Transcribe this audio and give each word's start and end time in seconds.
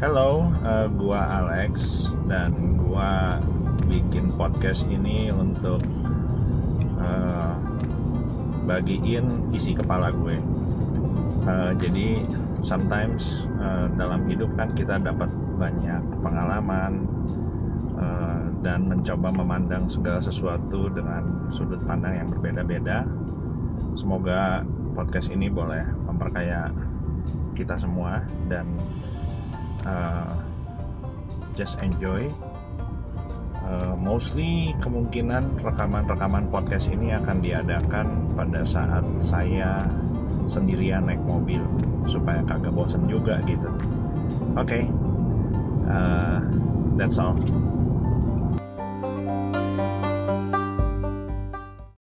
Hello, 0.00 0.48
uh, 0.64 0.88
gua 0.96 1.44
Alex 1.44 2.08
dan 2.24 2.80
gua 2.80 3.36
bikin 3.84 4.32
podcast 4.32 4.88
ini 4.88 5.28
untuk 5.28 5.84
uh, 6.96 7.52
bagiin 8.64 9.52
isi 9.52 9.76
kepala 9.76 10.08
gue. 10.08 10.40
Uh, 11.44 11.76
jadi 11.76 12.24
sometimes 12.64 13.44
uh, 13.60 13.92
dalam 14.00 14.24
hidup 14.24 14.48
kan 14.56 14.72
kita 14.72 14.96
dapat 14.96 15.28
banyak 15.60 16.00
pengalaman 16.24 17.04
uh, 18.00 18.48
dan 18.64 18.88
mencoba 18.88 19.28
memandang 19.36 19.84
segala 19.84 20.16
sesuatu 20.16 20.88
dengan 20.88 21.52
sudut 21.52 21.84
pandang 21.84 22.24
yang 22.24 22.32
berbeda-beda. 22.32 23.04
Semoga 23.92 24.64
podcast 24.96 25.28
ini 25.28 25.52
boleh 25.52 25.84
memperkaya 26.08 26.72
kita 27.52 27.76
semua 27.76 28.24
dan 28.48 28.64
uh, 29.90 30.38
just 31.58 31.82
enjoy. 31.82 32.30
Uh, 33.66 33.94
mostly 33.98 34.74
kemungkinan 34.82 35.58
rekaman-rekaman 35.62 36.50
podcast 36.50 36.90
ini 36.90 37.14
akan 37.14 37.42
diadakan 37.42 38.34
pada 38.34 38.62
saat 38.66 39.02
saya 39.22 39.86
sendirian 40.50 41.06
naik 41.06 41.22
mobil 41.22 41.62
supaya 42.06 42.42
kagak 42.46 42.74
bosen 42.74 43.02
juga 43.06 43.42
gitu. 43.46 43.70
Oke. 44.58 44.82
Okay. 44.82 44.84
uh, 45.90 46.38
that's 46.96 47.18
all 47.18 47.34